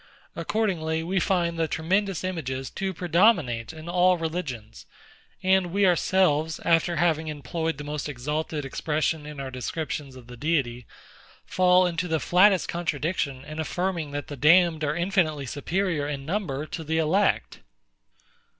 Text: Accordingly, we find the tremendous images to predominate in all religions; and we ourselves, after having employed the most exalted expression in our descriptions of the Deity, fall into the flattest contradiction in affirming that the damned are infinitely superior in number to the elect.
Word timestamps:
Accordingly, 0.35 1.03
we 1.03 1.19
find 1.19 1.59
the 1.59 1.67
tremendous 1.67 2.23
images 2.23 2.71
to 2.71 2.91
predominate 2.91 3.71
in 3.71 3.87
all 3.87 4.17
religions; 4.17 4.87
and 5.43 5.67
we 5.67 5.85
ourselves, 5.85 6.59
after 6.65 6.95
having 6.95 7.27
employed 7.27 7.77
the 7.77 7.83
most 7.83 8.09
exalted 8.09 8.65
expression 8.65 9.27
in 9.27 9.39
our 9.39 9.51
descriptions 9.51 10.15
of 10.15 10.25
the 10.25 10.35
Deity, 10.35 10.87
fall 11.45 11.85
into 11.85 12.07
the 12.07 12.19
flattest 12.19 12.67
contradiction 12.67 13.45
in 13.45 13.59
affirming 13.59 14.09
that 14.09 14.25
the 14.25 14.35
damned 14.35 14.83
are 14.83 14.95
infinitely 14.95 15.45
superior 15.45 16.07
in 16.07 16.25
number 16.25 16.65
to 16.65 16.83
the 16.83 16.97
elect. 16.97 17.59